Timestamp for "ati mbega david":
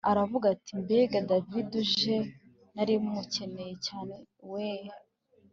0.53-1.69